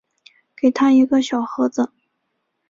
[0.57, 1.91] 给他一个小盒子